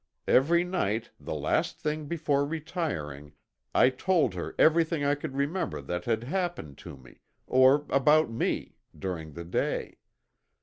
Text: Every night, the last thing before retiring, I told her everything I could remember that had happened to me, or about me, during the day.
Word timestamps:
Every 0.27 0.63
night, 0.63 1.11
the 1.19 1.35
last 1.35 1.79
thing 1.79 2.07
before 2.07 2.43
retiring, 2.43 3.33
I 3.75 3.91
told 3.91 4.33
her 4.33 4.55
everything 4.57 5.03
I 5.05 5.13
could 5.13 5.35
remember 5.35 5.79
that 5.79 6.05
had 6.05 6.23
happened 6.23 6.79
to 6.79 6.97
me, 6.97 7.19
or 7.45 7.85
about 7.87 8.31
me, 8.31 8.77
during 8.97 9.33
the 9.33 9.45
day. 9.45 9.99